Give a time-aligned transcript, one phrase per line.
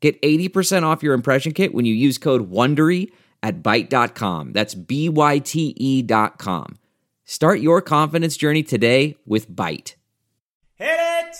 [0.00, 3.10] Get 80% off your impression kit when you use code WONDERY
[3.42, 4.52] at Byte.com.
[4.52, 6.78] That's B-Y-T-E dot com.
[7.24, 9.94] Start your confidence journey today with Byte.
[10.76, 11.36] Hit it!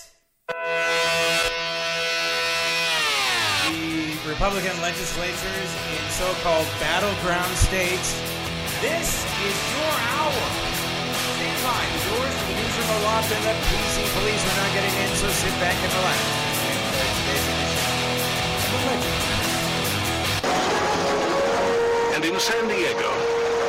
[4.22, 8.20] The Republican legislatures in so-called battleground states.
[8.82, 10.44] This is your hour.
[11.34, 11.82] Stay by.
[11.88, 15.08] The doors to the newsroom are locked and the PC police are not getting in,
[15.16, 17.47] so sit back and relax.
[22.14, 23.10] And in San Diego,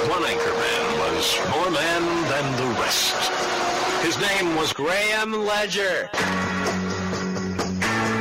[0.10, 3.16] one anchor man was more man than the rest.
[4.02, 6.10] His name was Graham Ledger.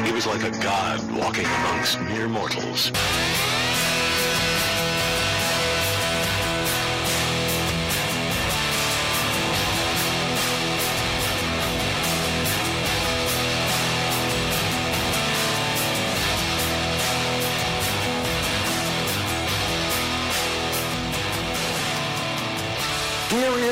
[0.05, 2.92] He was like a god walking amongst mere mortals.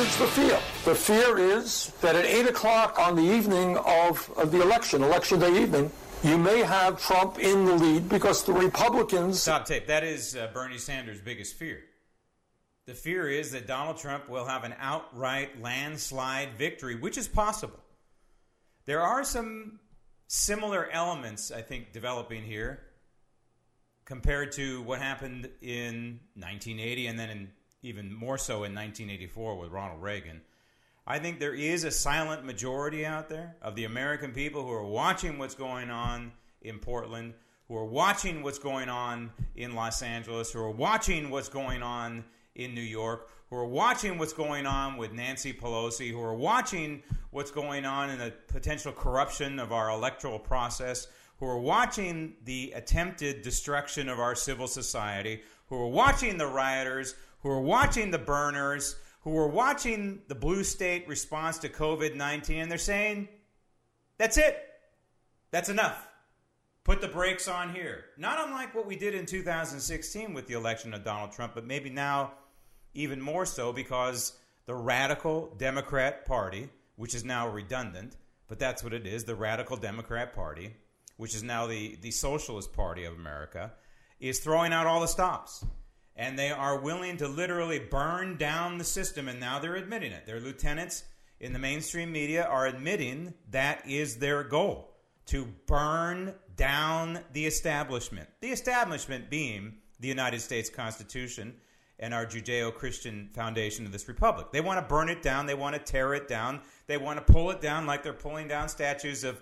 [0.07, 0.61] Is the fear.
[0.85, 5.41] The fear is that at 8 o'clock on the evening of, of the election, election
[5.41, 5.91] day evening,
[6.23, 9.43] you may have Trump in the lead because the Republicans.
[9.43, 9.89] Stop tape.
[9.89, 11.81] That is uh, Bernie Sanders' biggest fear.
[12.87, 17.81] The fear is that Donald Trump will have an outright landslide victory, which is possible.
[18.85, 19.81] There are some
[20.29, 22.81] similar elements, I think, developing here
[24.05, 27.49] compared to what happened in 1980 and then in
[27.87, 30.41] even more so in 1984 with Ronald Reagan.
[31.07, 34.85] I think there is a silent majority out there of the American people who are
[34.85, 36.33] watching what's going on
[36.63, 37.35] in Portland,
[37.69, 42.25] who are watching what's going on in Los Angeles, who are watching what's going on
[42.57, 47.05] in New York, who are watching what's going on with Nancy Pelosi, who are watching
[47.31, 51.07] what's going on in the potential corruption of our electoral process,
[51.39, 57.15] who are watching the attempted destruction of our civil society, who are watching the rioters,
[57.47, 62.59] who are watching the burners, who are watching the blue state response to COVID 19,
[62.59, 63.29] and they're saying,
[64.19, 64.59] that's it.
[65.53, 66.09] That's enough.
[66.83, 68.07] Put the brakes on here.
[68.19, 71.89] Not unlike what we did in 2016 with the election of Donald Trump, but maybe
[71.89, 72.33] now
[72.95, 78.17] even more so because the radical Democrat Party, which is now redundant,
[78.49, 80.75] but that's what it is the radical Democrat Party,
[81.17, 83.73] which is now the, the Socialist Party of America,
[84.19, 85.65] is throwing out all the stops
[86.17, 90.27] and they are willing to literally burn down the system, and now they're admitting it.
[90.27, 91.05] Their lieutenants
[91.41, 94.93] in the mainstream media are admitting that is their goal
[95.27, 98.29] to burn down the establishment.
[98.41, 101.55] The establishment being the United States Constitution
[101.99, 104.49] and our Judeo Christian foundation of this republic.
[104.53, 107.33] They want to burn it down, they want to tear it down, they want to
[107.33, 109.41] pull it down like they're pulling down statues of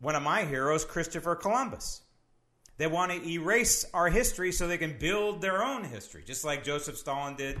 [0.00, 2.02] one of my heroes, Christopher Columbus.
[2.78, 6.62] They want to erase our history so they can build their own history, just like
[6.62, 7.58] Joseph Stalin did,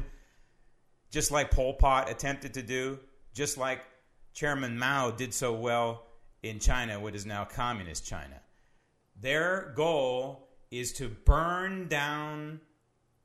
[1.10, 2.98] just like Pol Pot attempted to do,
[3.32, 3.80] just like
[4.34, 6.04] Chairman Mao did so well
[6.42, 8.40] in China, what is now communist China.
[9.18, 12.60] Their goal is to burn down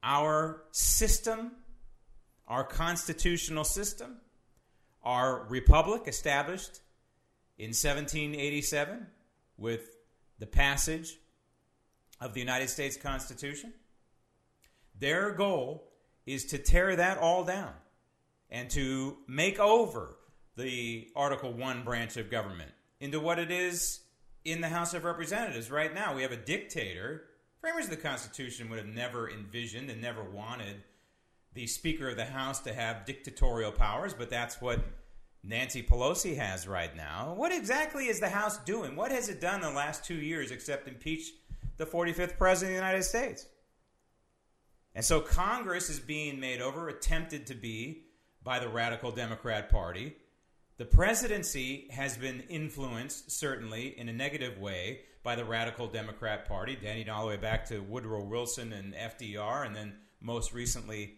[0.01, 1.51] our system,
[2.47, 4.17] our constitutional system,
[5.03, 6.79] our republic established
[7.57, 9.07] in 1787
[9.57, 9.95] with
[10.39, 11.17] the passage
[12.21, 13.73] of the United States Constitution.
[14.97, 15.89] Their goal
[16.25, 17.73] is to tear that all down
[18.49, 20.17] and to make over
[20.55, 24.01] the Article 1 branch of government into what it is
[24.45, 26.15] in the House of Representatives right now.
[26.15, 27.23] We have a dictator.
[27.59, 30.83] Framers of the Constitution would have never envisioned and never wanted
[31.53, 34.79] the Speaker of the House to have dictatorial powers, but that's what
[35.43, 37.33] Nancy Pelosi has right now.
[37.35, 38.95] What exactly is the House doing?
[38.95, 41.31] What has it done in the last two years except impeach
[41.81, 43.47] the 45th president of the United States.
[44.93, 48.03] And so Congress is being made over, attempted to be
[48.43, 50.15] by the radical Democrat Party.
[50.77, 56.77] The presidency has been influenced, certainly, in a negative way by the radical Democrat Party,
[56.79, 61.15] dating all the way back to Woodrow Wilson and FDR, and then most recently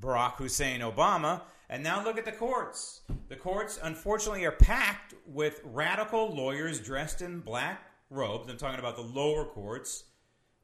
[0.00, 1.42] Barack Hussein Obama.
[1.68, 3.02] And now look at the courts.
[3.28, 8.48] The courts, unfortunately, are packed with radical lawyers dressed in black robes.
[8.48, 10.04] I'm talking about the lower courts,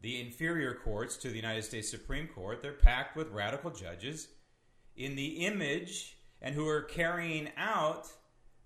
[0.01, 4.29] the inferior courts to the United States Supreme Court, they're packed with radical judges
[4.97, 8.09] in the image and who are carrying out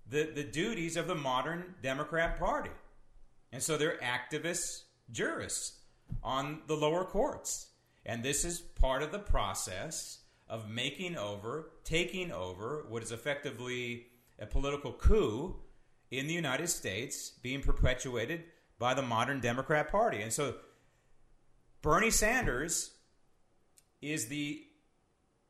[0.09, 2.69] the, the duties of the modern Democrat Party.
[3.51, 5.79] And so they're activists, jurists
[6.23, 7.67] on the lower courts.
[8.05, 10.19] And this is part of the process
[10.49, 14.07] of making over, taking over what is effectively
[14.39, 15.55] a political coup
[16.11, 18.43] in the United States being perpetuated
[18.83, 20.21] by the modern Democrat Party.
[20.21, 20.55] And so
[21.81, 22.91] Bernie Sanders
[24.01, 24.61] is the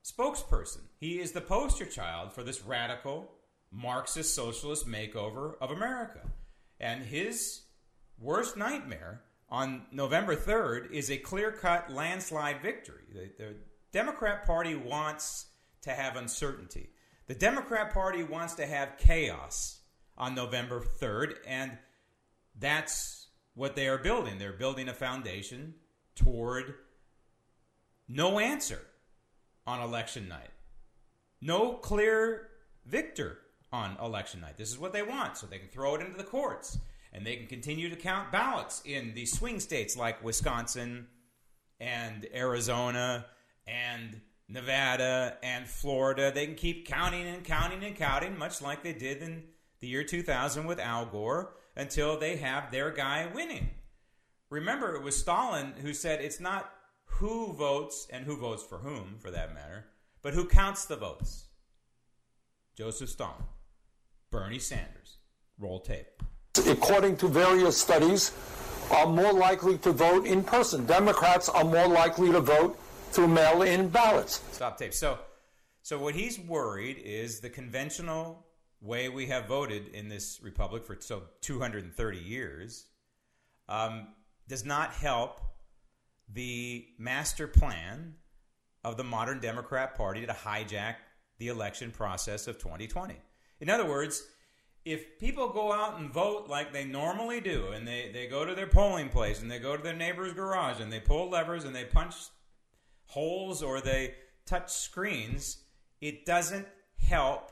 [0.03, 0.81] spokesperson.
[0.99, 3.31] He is the poster child for this radical
[3.71, 6.19] Marxist socialist makeover of America.
[6.79, 7.63] And his
[8.19, 13.01] worst nightmare on November 3rd is a clear cut landslide victory.
[13.11, 13.55] The, the,
[13.91, 15.47] Democrat Party wants
[15.81, 16.91] to have uncertainty.
[17.25, 19.79] The Democrat Party wants to have chaos
[20.19, 21.79] on November 3rd, and
[22.59, 23.22] that's
[23.53, 24.37] what they are building.
[24.37, 25.75] They're building a foundation
[26.15, 26.75] toward
[28.07, 28.81] no answer
[29.65, 30.51] on election night,
[31.41, 32.49] no clear
[32.85, 33.39] victor
[33.71, 34.57] on election night.
[34.57, 36.77] This is what they want, so they can throw it into the courts
[37.13, 41.07] and they can continue to count ballots in the swing states like Wisconsin
[41.79, 43.25] and Arizona
[43.67, 46.31] and Nevada and Florida.
[46.33, 49.43] They can keep counting and counting and counting, much like they did in
[49.79, 53.69] the year 2000 with Al Gore, until they have their guy winning.
[54.49, 56.71] Remember, it was Stalin who said it's not
[57.05, 59.85] who votes and who votes for whom, for that matter,
[60.21, 61.45] but who counts the votes.
[62.77, 63.43] Joseph Stalin,
[64.31, 65.17] Bernie Sanders,
[65.59, 66.07] roll tape.
[66.67, 68.31] According to various studies,
[68.91, 70.85] are more likely to vote in person.
[70.85, 72.77] Democrats are more likely to vote
[73.11, 74.41] through mail-in ballots.
[74.51, 74.93] Stop tape.
[74.93, 75.19] So,
[75.81, 78.45] so what he's worried is the conventional
[78.83, 82.85] way we have voted in this republic for so 230 years
[83.69, 84.07] um,
[84.47, 85.39] does not help
[86.31, 88.15] the master plan
[88.83, 90.95] of the modern Democrat Party to hijack
[91.37, 93.15] the election process of 2020.
[93.61, 94.23] In other words,
[94.83, 98.53] if people go out and vote like they normally do, and they, they go to
[98.53, 101.73] their polling place and they go to their neighbor's garage and they pull levers and
[101.73, 102.15] they punch
[103.05, 104.15] holes or they
[104.45, 105.63] touch screens,
[106.01, 106.67] it doesn't
[107.07, 107.51] help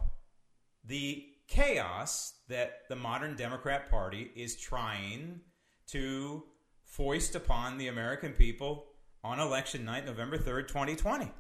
[0.86, 5.42] the chaos that the modern Democrat Party is trying
[5.88, 6.44] to
[6.84, 8.86] foist upon the American people
[9.24, 11.32] on election night, November 3rd, 2020.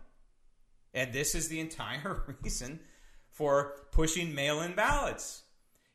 [0.94, 2.80] And this is the entire reason
[3.30, 5.44] for pushing mail in ballots.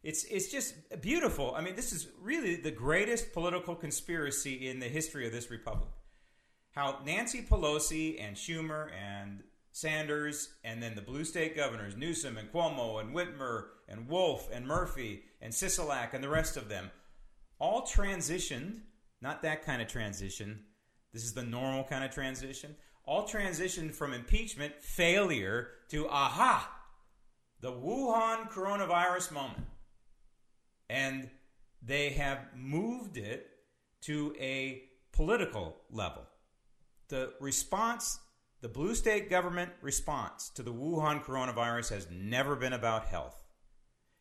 [0.02, 1.54] It's, it's just beautiful.
[1.54, 5.90] I mean, this is really the greatest political conspiracy in the history of this republic
[6.76, 9.42] how Nancy Pelosi and Schumer and
[9.76, 14.66] Sanders and then the blue state governors, Newsom and Cuomo and Whitmer and Wolf and
[14.66, 16.90] Murphy and Sisolak and the rest of them,
[17.58, 18.80] all transitioned,
[19.20, 20.64] not that kind of transition.
[21.12, 22.74] This is the normal kind of transition.
[23.04, 26.72] All transitioned from impeachment failure to aha,
[27.60, 29.66] the Wuhan coronavirus moment.
[30.88, 31.28] And
[31.82, 33.46] they have moved it
[34.04, 36.26] to a political level
[37.08, 38.18] the response,
[38.60, 43.44] the blue state government response to the Wuhan coronavirus has never been about health.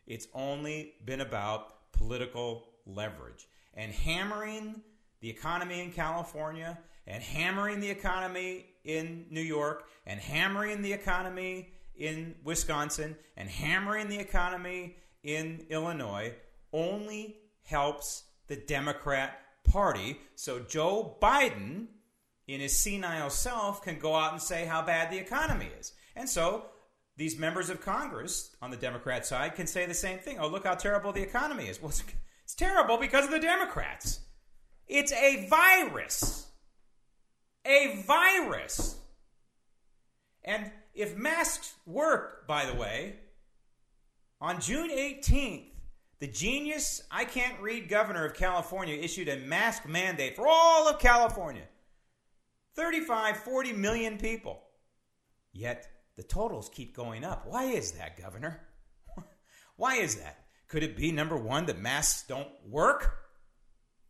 [0.06, 4.82] It's only been about political leverage and hammering
[5.22, 6.78] the economy in California
[7.08, 14.10] and hammering the economy in New York and hammering the economy in Wisconsin and hammering
[14.10, 16.34] the economy in Illinois
[16.74, 20.20] only helps the Democrat Party.
[20.36, 21.88] So Joe Biden
[22.48, 25.94] in his senile self can go out and say how bad the economy is.
[26.16, 26.66] And so
[27.18, 30.38] these members of Congress on the Democrat side can say the same thing.
[30.40, 31.82] Oh, look how terrible the economy is.
[31.82, 32.04] Well, it's,
[32.56, 34.20] terrible because of the Democrats.
[34.88, 36.48] It's a virus.
[37.66, 38.98] A virus.
[40.44, 43.16] And if masks work, by the way,
[44.40, 45.72] on June 18th,
[46.20, 51.00] the genius, I can't read governor of California issued a mask mandate for all of
[51.00, 51.64] California.
[52.76, 54.62] 35, 40 million people.
[55.54, 57.46] Yet the totals keep going up.
[57.48, 58.62] Why is that, Governor?
[59.78, 60.46] Why is that?
[60.68, 63.20] Could it be number one, that masks don't work?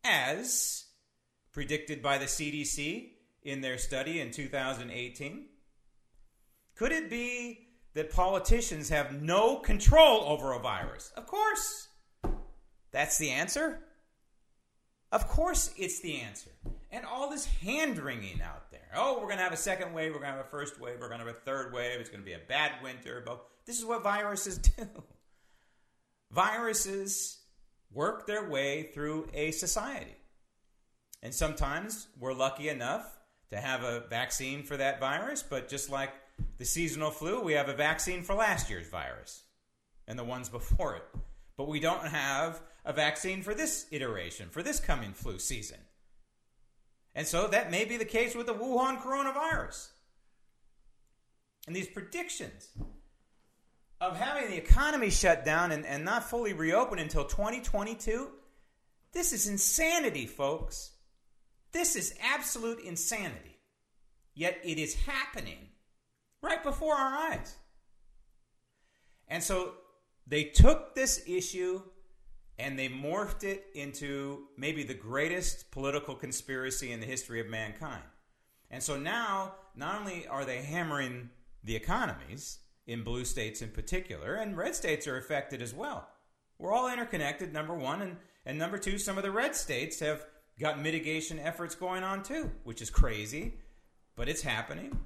[0.04, 0.86] As
[1.52, 3.10] predicted by the CDC
[3.44, 5.46] in their study in 2018?
[6.76, 11.12] Could it be that politicians have no control over a virus?
[11.16, 11.88] Of course.
[12.92, 13.80] That's the answer.
[15.12, 16.52] Of course, it's the answer
[16.96, 18.90] and all this hand wringing out there.
[18.96, 20.14] Oh, we're going to have a second wave.
[20.14, 20.96] We're going to have a first wave.
[21.00, 22.00] We're going to have a third wave.
[22.00, 23.22] It's going to be a bad winter.
[23.26, 24.88] But this is what viruses do.
[26.32, 27.40] Viruses
[27.92, 30.16] work their way through a society.
[31.22, 36.14] And sometimes we're lucky enough to have a vaccine for that virus, but just like
[36.58, 39.44] the seasonal flu, we have a vaccine for last year's virus
[40.08, 41.04] and the ones before it.
[41.58, 45.80] But we don't have a vaccine for this iteration, for this coming flu season.
[47.16, 49.88] And so that may be the case with the Wuhan coronavirus.
[51.66, 52.68] And these predictions
[54.02, 58.30] of having the economy shut down and, and not fully reopen until 2022,
[59.14, 60.92] this is insanity, folks.
[61.72, 63.60] This is absolute insanity.
[64.34, 65.70] Yet it is happening
[66.42, 67.56] right before our eyes.
[69.30, 69.74] And so
[70.28, 71.82] they took this issue
[72.58, 78.04] and they morphed it into maybe the greatest political conspiracy in the history of mankind.
[78.72, 81.30] And so now, not only are they hammering
[81.64, 86.08] the economies in blue states in particular, and red states are affected as well.
[86.58, 88.02] We're all interconnected, number one.
[88.02, 90.26] And, and number two, some of the red states have
[90.60, 93.56] got mitigation efforts going on too, which is crazy,
[94.16, 94.98] but it's happening.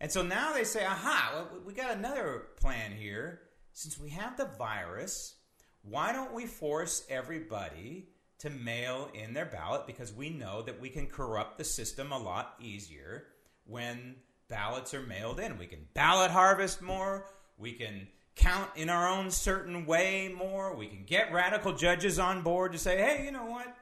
[0.00, 3.40] And so now they say, aha, we got another plan here.
[3.72, 5.34] Since we have the virus,
[5.82, 8.08] why don't we force everybody
[8.38, 9.86] to mail in their ballot?
[9.86, 13.24] Because we know that we can corrupt the system a lot easier
[13.64, 14.16] when
[14.48, 15.58] ballots are mailed in.
[15.58, 17.26] We can ballot harvest more.
[17.56, 20.74] We can count in our own certain way more.
[20.74, 23.76] We can get radical judges on board to say, hey, you know what?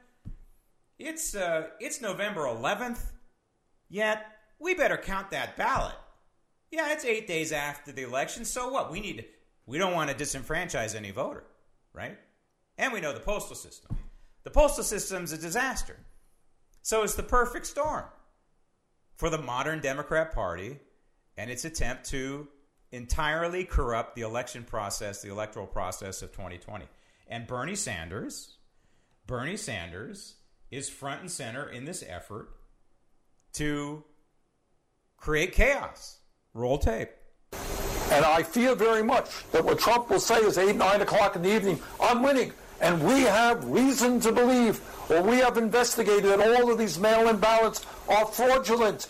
[0.99, 2.99] It's uh, it's November 11th,
[3.87, 4.25] yet
[4.59, 5.93] we better count that ballot.
[6.71, 8.43] Yeah, it's eight days after the election.
[8.45, 8.91] So what?
[8.91, 9.25] We need
[9.67, 11.43] we don't want to disenfranchise any voter,
[11.97, 12.17] right?
[12.77, 13.97] And we know the postal system.
[14.43, 15.97] The postal system's a disaster.
[16.83, 18.05] So it's the perfect storm
[19.15, 20.79] for the modern Democrat Party
[21.35, 22.47] and its attempt to
[22.91, 26.85] entirely corrupt the election process, the electoral process of 2020.
[27.27, 28.57] And Bernie Sanders,
[29.25, 30.35] Bernie Sanders
[30.71, 32.49] is front and center in this effort
[33.53, 34.03] to
[35.17, 36.19] create chaos.
[36.53, 37.09] Roll tape.
[38.09, 41.41] And I fear very much that what Trump will say is 8, 9 o'clock in
[41.41, 42.53] the evening, I'm winning.
[42.79, 47.37] And we have reason to believe, or we have investigated that all of these mail-in
[47.37, 49.07] ballots are fraudulent.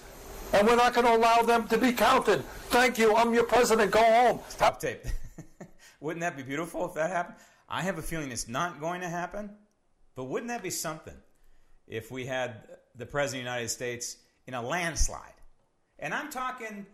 [0.53, 2.43] And we're not going to allow them to be counted.
[2.69, 3.15] Thank you.
[3.15, 3.91] I'm your president.
[3.91, 4.39] Go home.
[4.49, 5.03] Stop tape.
[5.99, 7.35] wouldn't that be beautiful if that happened?
[7.69, 9.51] I have a feeling it's not going to happen.
[10.15, 11.13] But wouldn't that be something
[11.87, 12.63] if we had
[12.95, 15.21] the president of the United States in a landslide?
[15.99, 16.87] And I'm talking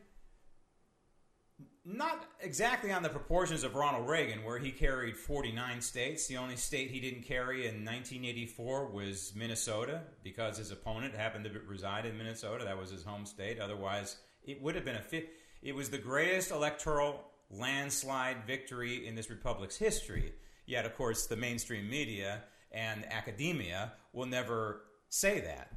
[1.86, 6.28] not exactly on the proportions of Ronald Reagan, where he carried 49 states.
[6.28, 11.52] The only state he didn't carry in 1984 was Minnesota because his opponent happened to
[11.68, 12.64] reside in Minnesota.
[12.64, 13.60] That was his home state.
[13.60, 15.24] Otherwise, it would have been a.
[15.62, 20.34] It was the greatest electoral landslide victory in this republic's history.
[20.66, 25.72] Yet, of course, the mainstream media and academia will never say that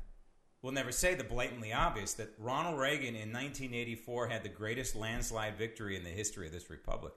[0.67, 5.57] will never say the blatantly obvious that Ronald Reagan in 1984 had the greatest landslide
[5.57, 7.13] victory in the history of this republic.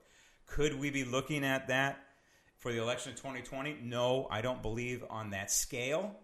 [0.46, 1.98] Could we be looking at that
[2.60, 3.79] for the election of 2020?
[3.82, 6.15] No, I don't believe on that scale.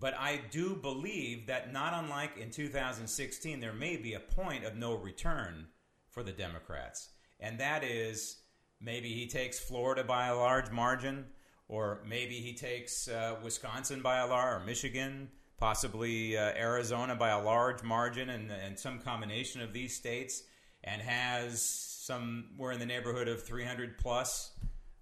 [0.00, 4.74] But I do believe that, not unlike in 2016, there may be a point of
[4.74, 5.66] no return
[6.08, 7.10] for the Democrats.
[7.40, 8.38] And that is
[8.80, 11.26] maybe he takes Florida by a large margin,
[11.68, 15.28] or maybe he takes uh, Wisconsin by a large, or Michigan
[15.62, 20.42] possibly uh, Arizona by a large margin, and, and some combination of these states,
[20.82, 24.50] and has somewhere in the neighborhood of 300 plus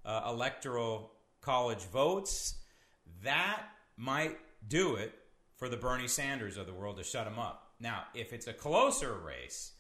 [0.04, 2.56] uh, electoral college votes,
[3.22, 3.62] that
[3.96, 4.36] might
[4.68, 5.14] do it
[5.56, 7.72] for the Bernie Sanders of the world to shut him up.
[7.80, 9.72] Now, if it's a closer race,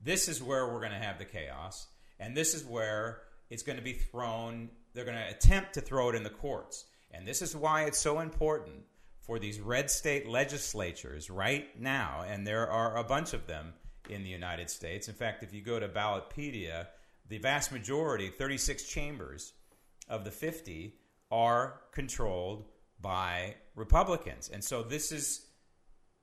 [0.00, 1.88] this is where we're going to have the chaos,
[2.20, 4.70] and this is where it's going to be thrown.
[4.94, 6.84] They're going to attempt to throw it in the courts.
[7.10, 8.84] And this is why it's so important
[9.30, 13.72] for these red state legislatures right now, and there are a bunch of them
[14.08, 15.06] in the United States.
[15.06, 16.88] In fact, if you go to Ballotpedia,
[17.28, 19.52] the vast majority, 36 chambers
[20.08, 20.96] of the 50,
[21.30, 22.64] are controlled
[23.00, 24.50] by Republicans.
[24.52, 25.46] And so this is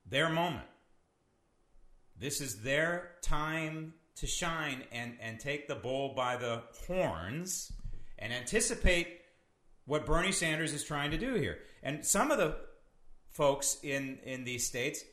[0.05, 0.67] their moment.
[2.19, 7.71] This is their time to shine and, and take the bull by the horns
[8.19, 9.21] and anticipate
[9.85, 11.59] what Bernie Sanders is trying to do here.
[11.81, 12.66] And some of the
[13.37, 15.03] folks in in these states,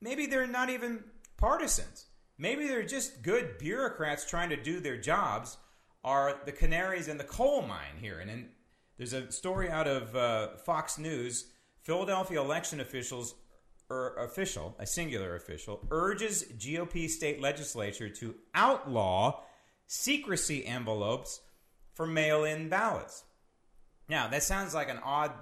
[0.00, 1.02] maybe they're not even
[1.36, 2.06] partisans.
[2.38, 5.56] Maybe they're just good bureaucrats trying to do their jobs.
[6.04, 8.18] Are the canaries in the coal mine here?
[8.20, 8.48] And, and
[8.96, 11.46] there's a story out of uh, Fox News.
[11.82, 13.34] Philadelphia election officials
[13.90, 19.40] or er, official, a singular official, urges GOP state legislature to outlaw
[19.86, 21.40] secrecy envelopes
[21.94, 23.24] for mail in ballots.
[24.08, 25.32] Now, that sounds like an odd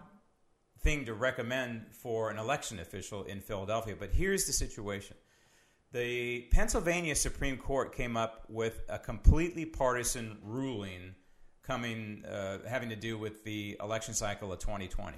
[0.82, 3.94] thing to recommend for an election official in Philadelphia.
[3.98, 5.16] But here's the situation
[5.92, 11.14] the Pennsylvania Supreme Court came up with a completely partisan ruling
[11.62, 15.16] coming uh, having to do with the election cycle of 2020.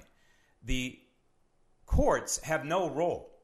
[0.63, 0.99] The
[1.85, 3.39] courts have no role,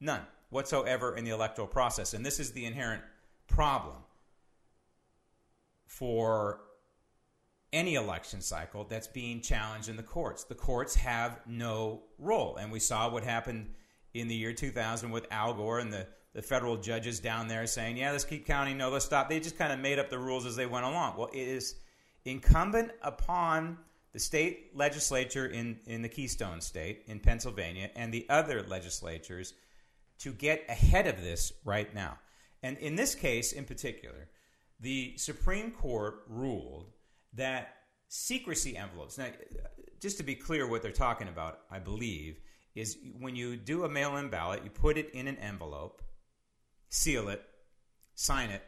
[0.00, 3.02] none whatsoever in the electoral process, and this is the inherent
[3.46, 3.96] problem
[5.86, 6.60] for
[7.72, 10.44] any election cycle that's being challenged in the courts.
[10.44, 12.56] The courts have no role.
[12.56, 13.72] And we saw what happened
[14.14, 17.96] in the year 2000 with Al Gore and the, the federal judges down there saying,
[17.96, 19.28] yeah, let's keep counting, no, let's stop.
[19.28, 21.16] They just kind of made up the rules as they went along.
[21.16, 21.76] Well, it is
[22.24, 23.78] incumbent upon
[24.12, 29.54] the state legislature in, in the Keystone State, in Pennsylvania, and the other legislatures
[30.18, 32.18] to get ahead of this right now.
[32.62, 34.28] And in this case in particular,
[34.78, 36.90] the Supreme Court ruled
[37.34, 37.76] that
[38.08, 39.18] secrecy envelopes.
[39.18, 39.28] Now,
[40.00, 42.40] just to be clear, what they're talking about, I believe,
[42.74, 46.02] is when you do a mail in ballot, you put it in an envelope,
[46.88, 47.42] seal it,
[48.14, 48.62] sign it,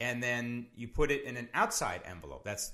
[0.00, 2.44] and then you put it in an outside envelope.
[2.44, 2.72] That's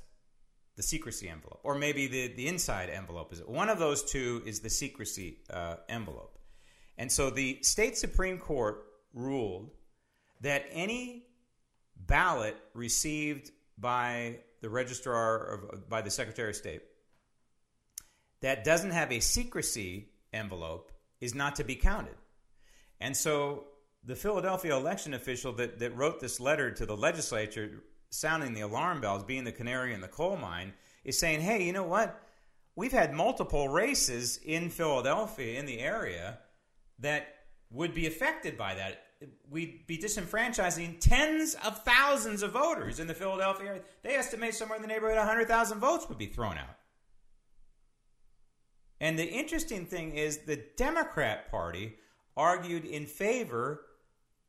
[0.76, 1.60] the secrecy envelope.
[1.64, 3.48] Or maybe the, the inside envelope is it.
[3.48, 6.38] One of those two is the secrecy uh, envelope.
[6.96, 9.70] And so the state Supreme Court ruled
[10.40, 11.26] that any
[11.96, 16.82] ballot received by the registrar of, by the Secretary of State
[18.40, 22.14] that doesn't have a secrecy envelope is not to be counted.
[23.00, 23.64] And so
[24.04, 29.00] the Philadelphia election official that, that wrote this letter to the legislature sounding the alarm
[29.00, 30.72] bells, being the canary in the coal mine,
[31.04, 32.22] is saying, hey, you know what?
[32.74, 36.38] We've had multiple races in Philadelphia, in the area,
[37.00, 37.26] that
[37.70, 39.02] would be affected by that
[39.50, 43.82] we'd be disenfranchising tens of thousands of voters in the Philadelphia area.
[44.02, 46.76] They estimate somewhere in the neighborhood of 100,000 votes would be thrown out.
[49.00, 51.96] And the interesting thing is the Democrat Party
[52.36, 53.82] argued in favor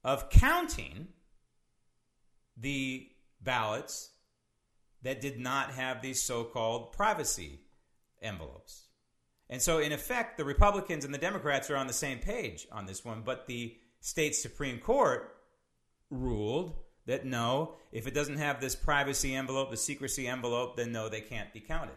[0.04, 1.08] of counting
[2.58, 3.10] the
[3.42, 4.12] ballots
[5.01, 7.62] that did not have these so called privacy
[8.22, 8.86] envelopes.
[9.50, 12.86] And so, in effect, the Republicans and the Democrats are on the same page on
[12.86, 15.35] this one, but the state Supreme Court
[16.09, 21.09] ruled that no, if it doesn't have this privacy envelope, the secrecy envelope, then no,
[21.09, 21.96] they can't be counted.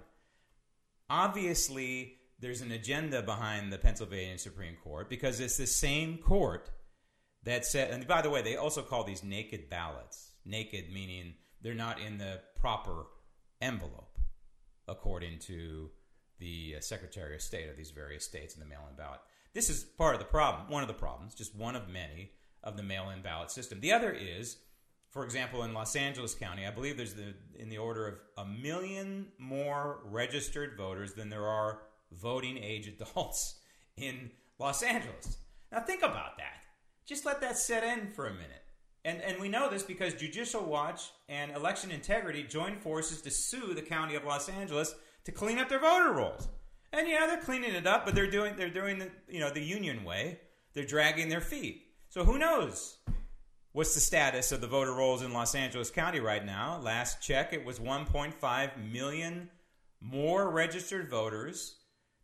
[1.10, 6.70] Obviously, there's an agenda behind the Pennsylvania Supreme Court because it's the same court
[7.44, 10.30] that said, and by the way, they also call these naked ballots.
[10.44, 13.06] Naked meaning they're not in the proper
[13.60, 14.18] envelope,
[14.88, 15.90] according to
[16.38, 19.20] the uh, Secretary of State of these various states in the mail in ballot.
[19.54, 22.30] This is part of the problem, one of the problems, just one of many
[22.64, 23.80] of the mail in ballot system.
[23.80, 24.56] The other is,
[25.10, 28.44] for example, in Los Angeles County, I believe there's the, in the order of a
[28.48, 33.60] million more registered voters than there are voting age adults
[33.96, 35.38] in Los Angeles.
[35.70, 36.62] Now, think about that.
[37.04, 38.62] Just let that set in for a minute.
[39.04, 43.74] And, and we know this because Judicial Watch and Election Integrity joined forces to sue
[43.74, 46.48] the county of Los Angeles to clean up their voter rolls.
[46.92, 49.62] And yeah, they're cleaning it up, but they're doing they're doing the you know the
[49.62, 50.40] union way.
[50.74, 51.82] They're dragging their feet.
[52.08, 52.98] So who knows?
[53.72, 56.78] What's the status of the voter rolls in Los Angeles County right now?
[56.78, 59.48] Last check, it was 1.5 million
[59.98, 61.78] more registered voters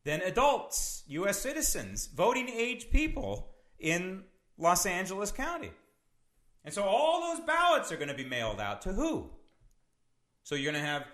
[0.05, 1.39] than adults, U.S.
[1.39, 4.25] citizens, voting age people in
[4.59, 5.71] Los Angeles County.
[6.65, 9.31] And so all those ballots are going to be mailed out to who?
[10.43, 11.05] So you're going to have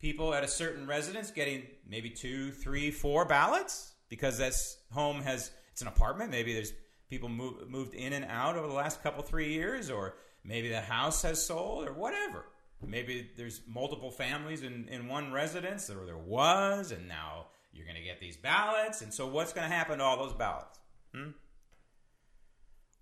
[0.00, 5.50] people at a certain residence getting maybe two, three, four ballots because this home has
[5.72, 6.30] it's an apartment.
[6.30, 6.72] Maybe there's
[7.08, 10.80] people move, moved in and out over the last couple three years, or maybe the
[10.80, 12.44] house has sold, or whatever.
[12.86, 17.96] Maybe there's multiple families in, in one residence, or there was, and now you're going
[17.96, 19.02] to get these ballots.
[19.02, 20.78] And so, what's going to happen to all those ballots?
[21.14, 21.30] Hmm?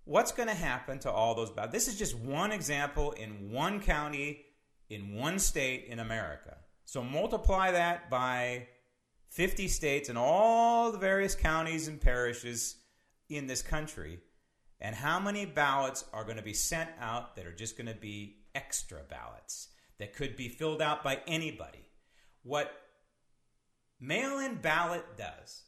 [0.03, 1.71] What's going to happen to all those ballots?
[1.71, 4.41] This is just one example in one county,
[4.89, 6.57] in one state in America.
[6.89, 8.65] So multiply that by
[9.29, 12.77] 50 states and all the various counties and parishes
[13.29, 14.17] in this country,
[14.81, 17.93] and how many ballots are going to be sent out that are just going to
[17.93, 19.67] be extra ballots
[19.99, 21.85] that could be filled out by anybody.
[22.41, 22.71] What
[23.99, 25.65] mail in ballot does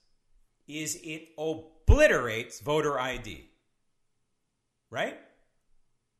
[0.68, 3.48] is it obliterates voter ID.
[4.90, 5.20] Right?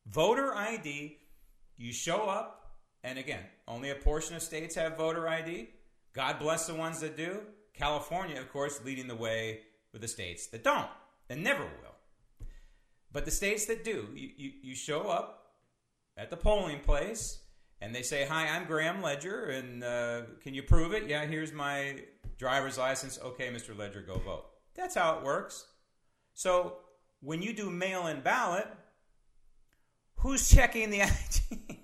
[0.06, 1.18] Voter ID,
[1.76, 2.61] you show up,
[3.04, 5.70] and again, only a portion of states have voter ID.
[6.12, 7.40] God bless the ones that do.
[7.74, 9.60] California, of course, leading the way
[9.92, 10.88] with the states that don't
[11.28, 12.46] and never will.
[13.12, 15.52] But the states that do, you, you, you show up
[16.16, 17.40] at the polling place
[17.80, 21.08] and they say, Hi, I'm Graham Ledger, and uh, can you prove it?
[21.08, 21.96] Yeah, here's my
[22.38, 23.18] driver's license.
[23.22, 23.76] Okay, Mr.
[23.76, 24.44] Ledger, go vote.
[24.74, 25.66] That's how it works.
[26.34, 26.76] So
[27.20, 28.68] when you do mail in ballot,
[30.16, 31.81] who's checking the ID?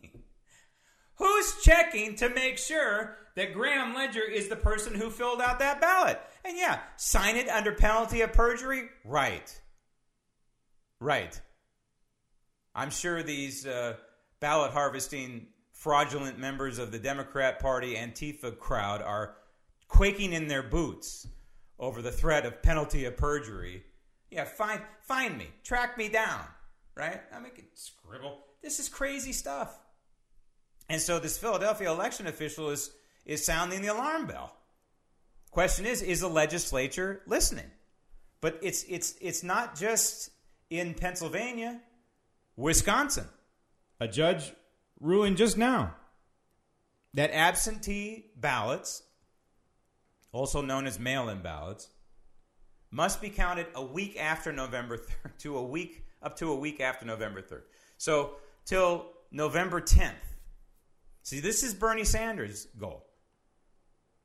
[1.18, 5.80] Who's checking to make sure that Graham Ledger is the person who filled out that
[5.80, 6.20] ballot?
[6.44, 8.88] And yeah, sign it under penalty of perjury?
[9.04, 9.60] Right.
[11.00, 11.40] Right.
[12.74, 13.94] I'm sure these uh,
[14.40, 19.36] ballot harvesting fraudulent members of the Democrat Party Antifa crowd are
[19.88, 21.26] quaking in their boots
[21.78, 23.84] over the threat of penalty of perjury.
[24.30, 26.40] Yeah, find find me, track me down,
[26.94, 27.20] right?
[27.32, 28.40] I mean, scribble.
[28.62, 29.78] This is crazy stuff.
[30.88, 32.90] And so this Philadelphia election official is
[33.26, 34.54] is sounding the alarm bell.
[35.50, 37.70] Question is, is the legislature listening?
[38.40, 40.30] But it's it's it's not just
[40.70, 41.80] in Pennsylvania,
[42.56, 43.26] Wisconsin.
[44.00, 44.52] A judge
[45.00, 45.94] ruling just now
[47.14, 49.02] that absentee ballots,
[50.32, 51.88] also known as mail-in ballots,
[52.90, 56.80] must be counted a week after November 3rd to a week up to a week
[56.80, 57.62] after November 3rd.
[57.96, 60.27] So till November 10th.
[61.22, 63.04] See, this is Bernie Sanders' goal.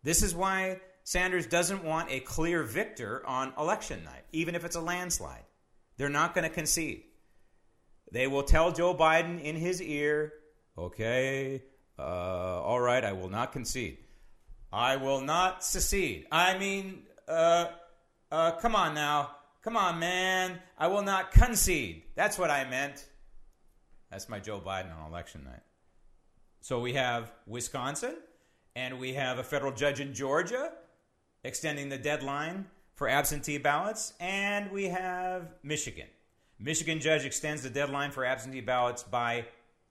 [0.03, 4.75] This is why Sanders doesn't want a clear victor on election night, even if it's
[4.75, 5.43] a landslide.
[5.97, 7.03] They're not going to concede.
[8.12, 10.34] They will tell Joe Biden in his ear,
[10.77, 11.63] okay,
[11.97, 13.97] uh, all right, I will not concede.
[14.71, 16.25] I will not secede.
[16.32, 17.67] I mean, uh,
[18.32, 19.32] uh, come on now.
[19.62, 20.60] Come on, man.
[20.77, 22.03] I will not concede.
[22.15, 23.06] That's what I meant.
[24.10, 25.62] That's my Joe Biden on election night.
[26.63, 28.15] So we have Wisconsin,
[28.73, 30.71] and we have a federal judge in Georgia
[31.43, 36.08] extending the deadline for absentee ballots, and we have Michigan.
[36.60, 39.45] Michigan judge extends the deadline for absentee ballots by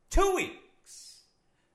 [0.09, 0.55] two weeks.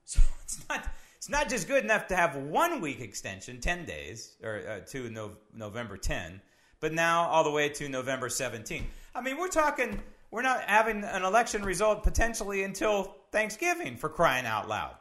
[0.03, 4.37] So it's not it's not just good enough to have one week extension, ten days,
[4.41, 6.41] or uh, to no, November 10,
[6.79, 8.87] but now all the way to November 17.
[9.13, 14.45] I mean, we're talking we're not having an election result potentially until Thanksgiving for crying
[14.45, 14.95] out loud.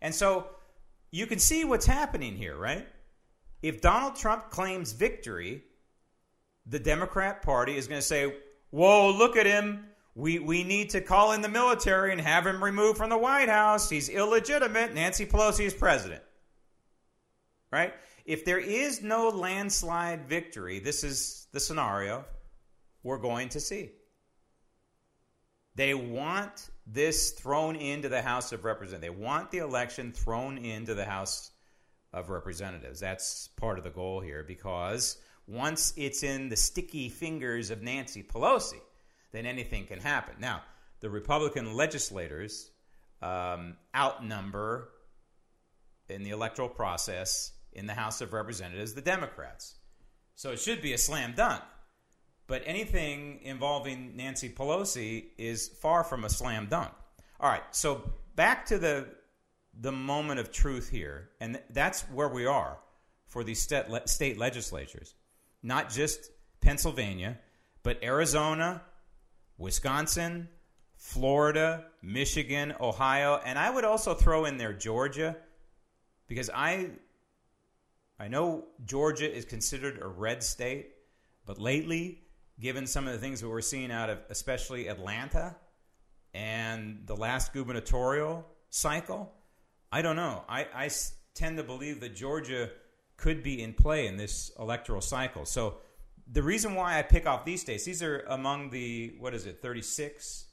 [0.00, 0.48] And so
[1.10, 2.86] you can see what's happening here, right?
[3.62, 5.62] If Donald Trump claims victory,
[6.66, 8.34] the Democrat Party is going to say,
[8.70, 9.86] Whoa, look at him.
[10.14, 13.48] We, we need to call in the military and have him removed from the White
[13.48, 13.88] House.
[13.88, 14.94] He's illegitimate.
[14.94, 16.22] Nancy Pelosi is president.
[17.70, 17.94] Right?
[18.24, 22.24] If there is no landslide victory, this is the scenario
[23.02, 23.90] we're going to see.
[25.74, 29.14] They want this thrown into the House of Representatives.
[29.14, 31.50] They want the election thrown into the House
[32.12, 33.00] of Representatives.
[33.00, 38.22] That's part of the goal here because once it's in the sticky fingers of Nancy
[38.22, 38.80] Pelosi,
[39.32, 40.34] then anything can happen.
[40.38, 40.62] Now,
[41.00, 42.70] the Republican legislators
[43.22, 44.90] um, outnumber
[46.08, 49.76] in the electoral process in the House of Representatives the Democrats.
[50.34, 51.62] So it should be a slam dunk.
[52.46, 56.92] But anything involving Nancy Pelosi is far from a slam dunk.
[57.40, 58.02] All right, so
[58.36, 59.08] back to the
[59.80, 62.78] the moment of truth here, and that's where we are
[63.26, 65.14] for these state legislatures,
[65.62, 67.38] not just Pennsylvania,
[67.82, 68.82] but Arizona,
[69.56, 70.48] Wisconsin,
[70.96, 75.36] Florida, Michigan, Ohio, and I would also throw in there Georgia,
[76.28, 76.90] because I
[78.18, 80.90] I know Georgia is considered a red state,
[81.46, 82.20] but lately,
[82.62, 85.56] given some of the things that we're seeing out of especially Atlanta
[86.32, 89.34] and the last gubernatorial cycle,
[89.90, 90.44] I don't know.
[90.48, 90.90] I, I
[91.34, 92.70] tend to believe that Georgia
[93.16, 95.44] could be in play in this electoral cycle.
[95.44, 95.78] So
[96.30, 99.60] the reason why I pick off these states, these are among the, what is it,
[99.60, 100.46] 36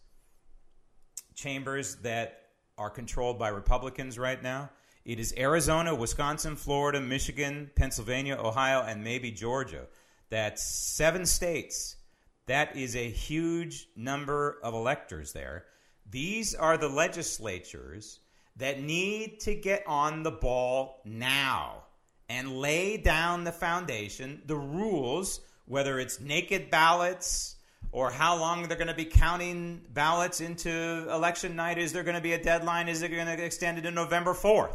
[1.35, 4.71] chambers that are controlled by Republicans right now.
[5.05, 9.85] It is Arizona, Wisconsin, Florida, Michigan, Pennsylvania, Ohio, and maybe Georgia.
[10.29, 11.95] That's seven states.
[12.49, 15.65] That is a huge number of electors there.
[16.09, 18.21] These are the legislatures
[18.55, 21.83] that need to get on the ball now
[22.27, 27.57] and lay down the foundation, the rules, whether it's naked ballots
[27.91, 31.77] or how long they're going to be counting ballots into election night.
[31.77, 32.87] Is there going to be a deadline?
[32.87, 34.73] Is it going to extend it to November 4th?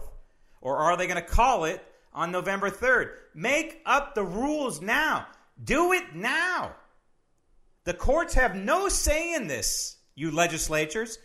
[0.60, 3.10] Or are they going to call it on November 3rd?
[3.34, 5.26] Make up the rules now.
[5.64, 6.76] Do it now.
[7.84, 11.18] The courts have no say in this, you legislatures.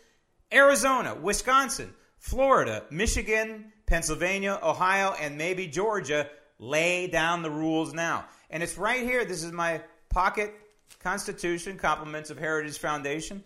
[0.51, 6.27] Arizona, Wisconsin, Florida, Michigan, Pennsylvania, Ohio, and maybe Georgia
[6.59, 8.25] lay down the rules now.
[8.49, 9.23] And it's right here.
[9.23, 10.53] This is my pocket
[10.99, 13.43] constitution, compliments of Heritage Foundation.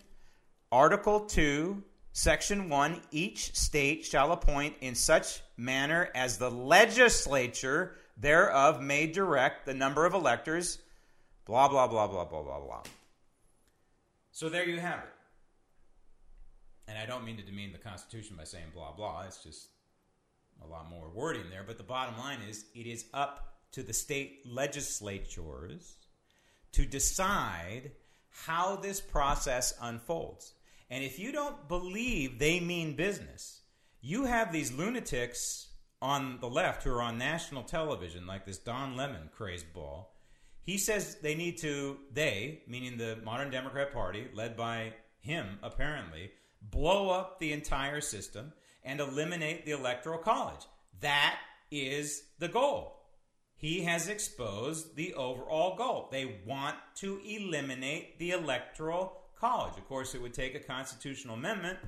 [0.72, 8.80] Article 2, Section 1 Each state shall appoint in such manner as the legislature thereof
[8.82, 10.78] may direct the number of electors,
[11.44, 12.82] blah, blah, blah, blah, blah, blah, blah.
[14.34, 15.14] So there you have it.
[16.88, 19.22] And I don't mean to demean the Constitution by saying blah, blah.
[19.28, 19.68] It's just
[20.60, 21.62] a lot more wording there.
[21.64, 25.94] But the bottom line is it is up to the state legislatures
[26.72, 27.92] to decide
[28.28, 30.54] how this process unfolds.
[30.90, 33.60] And if you don't believe they mean business,
[34.00, 35.68] you have these lunatics
[36.02, 40.13] on the left who are on national television, like this Don Lemon crazed ball.
[40.64, 46.30] He says they need to, they, meaning the modern Democrat Party, led by him apparently,
[46.62, 50.62] blow up the entire system and eliminate the Electoral College.
[51.00, 51.36] That
[51.70, 53.02] is the goal.
[53.56, 56.08] He has exposed the overall goal.
[56.10, 59.76] They want to eliminate the Electoral College.
[59.76, 61.78] Of course, it would take a constitutional amendment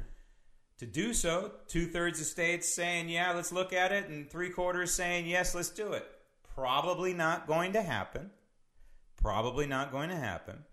[0.79, 1.53] to do so.
[1.67, 5.55] Two thirds of states saying, yeah, let's look at it, and three quarters saying, yes,
[5.55, 6.07] let's do it.
[6.55, 8.31] Probably not going to happen.
[9.21, 10.65] Probably not going to happen.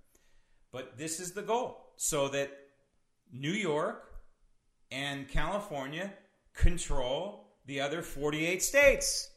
[0.71, 2.51] But this is the goal so that
[3.31, 4.13] New York
[4.91, 6.13] and California
[6.53, 9.29] control the other 48 states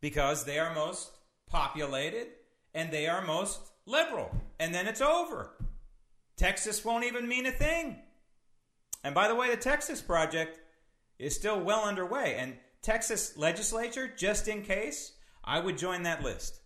[0.00, 1.10] because they are most
[1.46, 2.28] populated
[2.74, 4.30] and they are most liberal.
[4.58, 5.50] And then it's over.
[6.36, 7.96] Texas won't even mean a thing.
[9.04, 10.58] And by the way, the Texas project
[11.18, 12.36] is still well underway.
[12.38, 15.12] And Texas legislature, just in case,
[15.44, 16.59] I would join that list.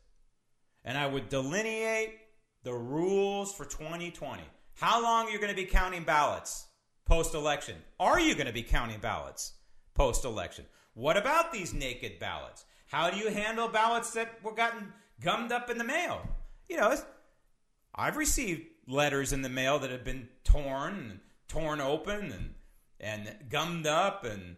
[0.84, 2.18] And I would delineate
[2.62, 4.42] the rules for 2020.
[4.74, 6.66] How long are you going to be counting ballots
[7.04, 7.76] post election?
[8.00, 9.52] Are you going to be counting ballots
[9.94, 10.66] post election?
[10.94, 12.64] What about these naked ballots?
[12.86, 16.28] How do you handle ballots that were gotten gummed up in the mail?
[16.68, 16.96] You know,
[17.94, 22.54] I've received letters in the mail that have been torn and torn open and
[23.00, 24.56] and gummed up, and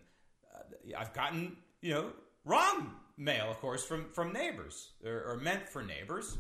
[0.55, 2.13] uh, I've gotten you know
[2.45, 6.39] wrong mail, of course, from from neighbors or, or meant for neighbors,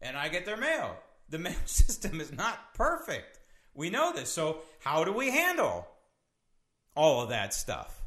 [0.00, 0.96] and I get their mail.
[1.28, 3.38] The mail system is not perfect.
[3.74, 4.30] We know this.
[4.30, 5.86] So how do we handle
[6.96, 8.02] all of that stuff?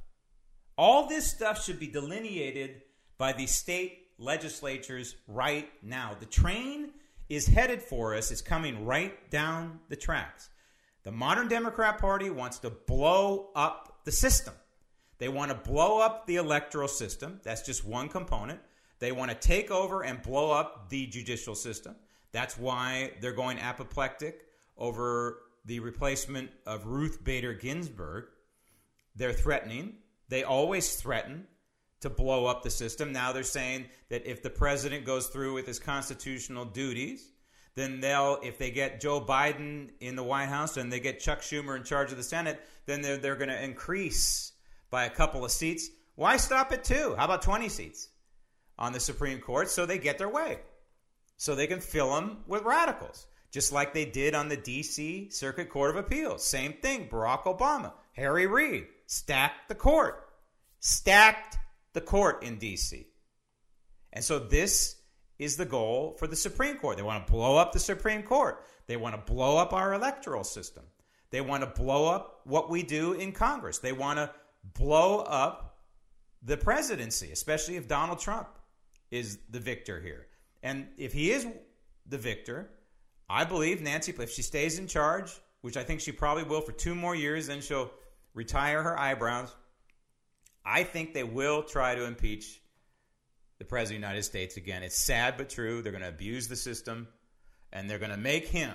[0.78, 2.82] All this stuff should be delineated
[3.18, 6.16] by the state legislatures right now.
[6.20, 6.92] The train
[7.30, 10.50] is headed for us, it's coming right down the tracks.
[11.04, 14.54] The modern Democrat Party wants to blow up the system.
[15.22, 17.42] They want to blow up the electoral system.
[17.44, 18.60] That's just one component.
[18.98, 21.96] They want to take over and blow up the judicial system.
[22.32, 24.48] That's why they're going apoplectic
[24.80, 28.30] over the replacement of Ruth Bader Ginsburg.
[29.16, 29.98] They're threatening.
[30.28, 31.46] They always threaten
[32.00, 33.14] to blow up the system.
[33.14, 37.32] Now they're saying that if the president goes through with his constitutional duties,
[37.76, 41.42] then they'll, if they get Joe Biden in the White House and they get Chuck
[41.42, 44.54] Schumer in charge of the Senate, then they're, they're going to increase
[44.92, 45.90] by a couple of seats.
[46.16, 47.16] Why stop at two?
[47.18, 48.10] How about 20 seats
[48.78, 50.60] on the Supreme Court so they get their way?
[51.38, 55.32] So they can fill them with radicals, just like they did on the D.C.
[55.32, 56.46] Circuit Court of Appeals.
[56.46, 57.08] Same thing.
[57.08, 60.28] Barack Obama, Harry Reid, stacked the court.
[60.82, 61.58] Stacked
[61.94, 63.08] the court in D.C.
[64.14, 64.98] And so this
[65.40, 66.98] is the goal for the Supreme Court.
[66.98, 68.64] They want to blow up the Supreme Court.
[68.86, 70.84] They want to blow up our electoral system.
[71.32, 73.80] They want to blow up what we do in Congress.
[73.80, 74.30] They want to
[74.64, 75.80] blow up
[76.42, 78.48] the presidency, especially if Donald Trump
[79.10, 80.28] is the victor here.
[80.64, 81.48] And if he is
[82.08, 82.70] the victor,
[83.30, 86.72] I believe Nancy, if she stays in charge, which I think she probably will for
[86.72, 87.92] two more years, then she'll
[88.34, 89.54] retire her eyebrows.
[90.66, 92.62] I think they will try to impeach
[93.60, 94.84] the President of the United States again.
[94.84, 95.82] It's sad but true.
[95.82, 97.08] They're going to abuse the system,
[97.72, 98.74] and they're going to make him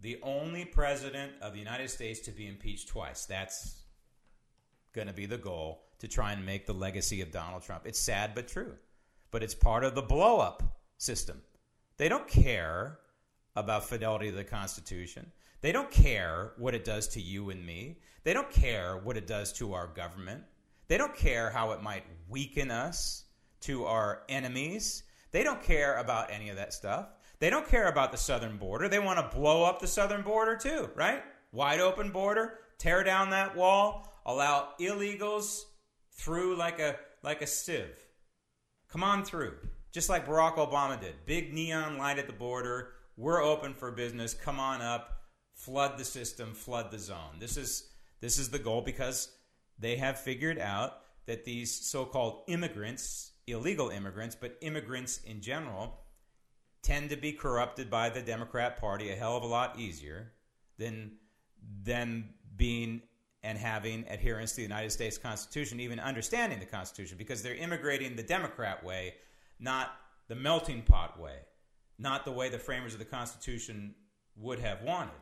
[0.00, 3.24] the only president of the United States to be impeached twice.
[3.24, 3.83] That's
[4.94, 7.86] going to be the goal to try and make the legacy of Donald Trump.
[7.86, 8.74] It's sad but true.
[9.30, 10.62] But it's part of the blow up
[10.98, 11.42] system.
[11.96, 12.98] They don't care
[13.56, 15.30] about fidelity to the Constitution.
[15.60, 17.98] They don't care what it does to you and me.
[18.22, 20.42] They don't care what it does to our government.
[20.88, 23.24] They don't care how it might weaken us
[23.60, 25.04] to our enemies.
[25.30, 27.08] They don't care about any of that stuff.
[27.40, 28.88] They don't care about the southern border.
[28.88, 31.22] They want to blow up the southern border too, right?
[31.52, 35.62] Wide open border, tear down that wall, allow illegals
[36.12, 38.06] through like a like a sieve.
[38.88, 39.54] Come on through.
[39.92, 41.14] Just like Barack Obama did.
[41.26, 42.92] Big neon light at the border.
[43.16, 44.34] We're open for business.
[44.34, 45.22] Come on up.
[45.54, 47.38] Flood the system, flood the zone.
[47.38, 47.88] This is
[48.20, 49.28] this is the goal because
[49.78, 56.00] they have figured out that these so called immigrants, illegal immigrants, but immigrants in general,
[56.82, 60.32] tend to be corrupted by the Democrat Party a hell of a lot easier
[60.78, 61.12] than,
[61.82, 63.02] than being
[63.44, 68.16] and having adherence to the United States Constitution, even understanding the Constitution, because they're immigrating
[68.16, 69.14] the Democrat way,
[69.60, 69.92] not
[70.28, 71.36] the melting pot way,
[71.98, 73.94] not the way the framers of the Constitution
[74.36, 75.12] would have wanted.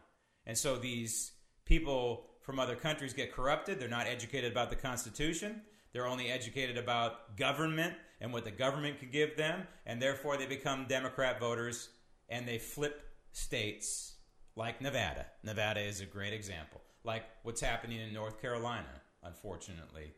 [0.46, 1.32] And so these
[1.64, 3.80] people from other countries get corrupted.
[3.80, 5.61] They're not educated about the Constitution.
[5.92, 10.46] They're only educated about government and what the government can give them, and therefore they
[10.46, 11.88] become Democrat voters
[12.28, 14.14] and they flip states
[14.54, 15.26] like Nevada.
[15.42, 16.80] Nevada is a great example.
[17.04, 20.12] Like what's happening in North Carolina, unfortunately.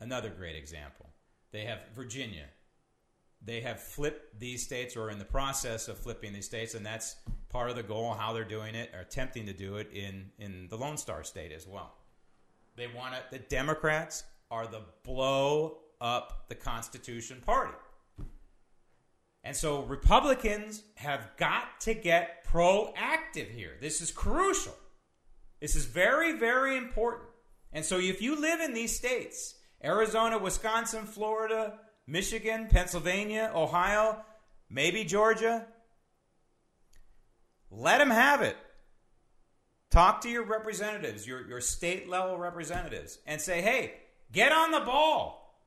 [0.00, 1.10] Another great example.
[1.52, 2.46] They have Virginia.
[3.44, 6.84] They have flipped these states or are in the process of flipping these states, and
[6.84, 7.16] that's
[7.50, 10.66] part of the goal, how they're doing it, or attempting to do it in, in
[10.68, 11.94] the Lone Star State as well.
[12.76, 17.74] They want it, the Democrats are the blow up the Constitution party.
[19.44, 23.72] And so Republicans have got to get proactive here.
[23.80, 24.74] This is crucial.
[25.64, 27.24] This is very, very important.
[27.72, 34.22] And so if you live in these states, Arizona, Wisconsin, Florida, Michigan, Pennsylvania, Ohio,
[34.68, 35.64] maybe Georgia,
[37.70, 38.58] let them have it.
[39.90, 43.94] Talk to your representatives, your, your state level representatives, and say, hey,
[44.32, 45.64] get on the ball.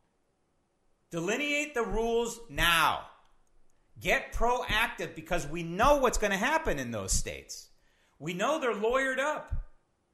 [1.10, 3.00] Delineate the rules now.
[4.00, 7.70] Get proactive because we know what's going to happen in those states.
[8.20, 9.64] We know they're lawyered up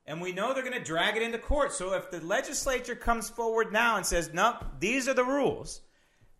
[0.05, 1.71] and we know they're going to drag it into court.
[1.71, 5.81] So if the legislature comes forward now and says, nope, these are the rules,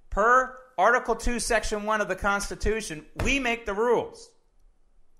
[0.10, 4.30] per Article 2, Section 1 of the Constitution, we make the rules.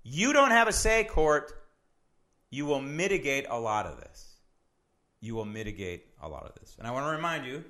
[0.02, 1.52] You don't have a say, court.
[2.50, 4.36] You will mitigate a lot of this.
[5.20, 6.76] You will mitigate a lot of this.
[6.78, 7.64] And I want to remind you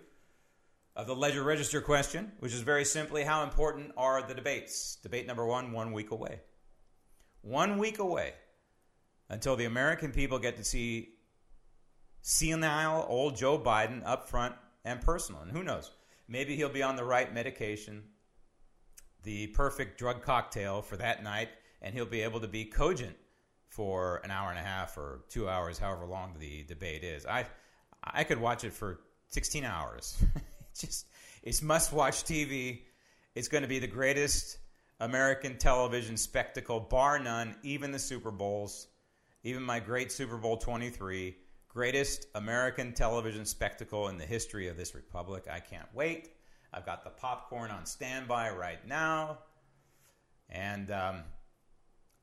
[0.97, 4.97] of the Ledger Register question, which is very simply how important are the debates?
[5.03, 6.41] Debate number one, one week away.
[7.43, 8.33] One week away
[9.29, 11.15] until the American people get to see
[12.21, 15.43] senile old Joe Biden up front and personal.
[15.43, 15.91] And who knows?
[16.29, 18.03] Maybe he'll be on the right medication,
[19.23, 21.51] the perfect drug cocktail for that night,
[21.83, 23.17] and he'll be able to be cogent
[23.69, 27.27] for an hour and a half or two hours, however long the debate is.
[27.27, 27.47] I
[28.03, 30.23] I could watch it for 16 hours.
[30.71, 31.07] it's just
[31.43, 32.83] it's must watch TV.
[33.35, 34.59] It's going to be the greatest
[35.01, 37.57] American television spectacle, bar none.
[37.63, 38.87] Even the Super Bowls,
[39.45, 41.37] even my great Super Bowl 23,
[41.69, 45.45] greatest American television spectacle in the history of this republic.
[45.51, 46.31] I can't wait.
[46.73, 49.39] I've got the popcorn on standby right now,
[50.49, 51.23] and um,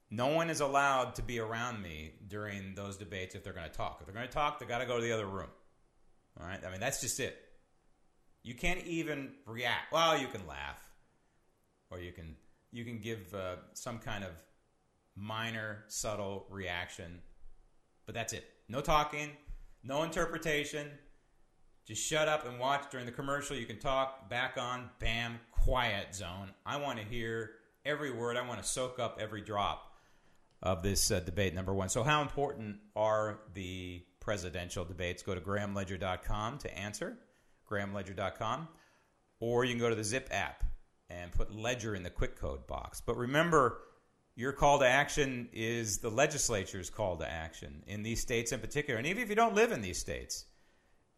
[0.09, 3.77] no one is allowed to be around me during those debates if they're going to
[3.77, 3.97] talk.
[4.01, 5.49] If they're going to talk, they got to go to the other room.
[6.39, 6.59] All right?
[6.65, 7.37] I mean, that's just it.
[8.43, 9.93] You can't even react.
[9.93, 10.83] Well, you can laugh,
[11.91, 12.35] or you can
[12.71, 14.31] you can give uh, some kind of
[15.21, 17.19] minor, subtle reaction,
[18.05, 18.43] but that's it.
[18.67, 19.29] No talking,
[19.83, 20.87] no interpretation.
[21.85, 23.55] Just shut up and watch during the commercial.
[23.55, 24.29] You can talk.
[24.29, 24.89] Back on.
[24.99, 25.39] Bam.
[25.51, 26.51] Quiet zone.
[26.65, 27.51] I want to hear
[27.85, 28.37] every word.
[28.37, 29.93] I want to soak up every drop
[30.63, 31.53] of this uh, debate.
[31.53, 31.89] Number one.
[31.89, 35.23] So, how important are the presidential debates?
[35.23, 37.17] Go to grahamledger.com to answer.
[37.67, 38.67] grahamledger.com,
[39.39, 40.63] or you can go to the Zip app
[41.09, 43.01] and put Ledger in the quick code box.
[43.01, 43.79] But remember,
[44.35, 48.97] your call to action is the legislature's call to action in these states in particular.
[48.97, 50.45] And even if you don't live in these states,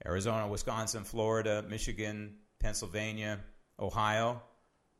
[0.05, 3.39] Arizona, Wisconsin, Florida, Michigan, Pennsylvania,
[3.79, 4.41] Ohio,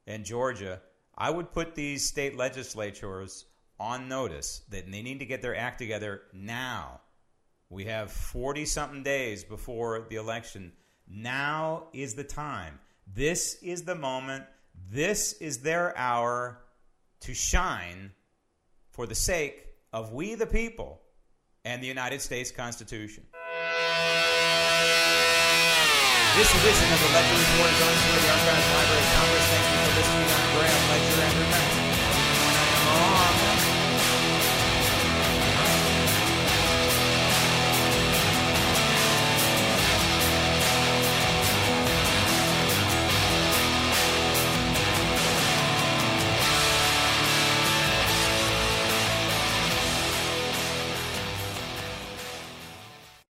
[0.07, 0.81] and Georgia,
[1.17, 3.45] I would put these state legislatures
[3.79, 7.01] on notice that they need to get their act together now.
[7.69, 10.73] We have 40 something days before the election.
[11.07, 12.79] Now is the time.
[13.07, 14.45] This is the moment.
[14.89, 16.62] This is their hour
[17.23, 18.11] to shine
[18.91, 21.01] for the sake of we the people
[21.65, 23.23] and the United States Constitution.
[26.35, 29.45] This edition of the Ledger Report is on the Archives Library of Congress.
[29.53, 30.29] Thank you for listening.
[30.33, 31.82] I'm Graham Ledger, and remember,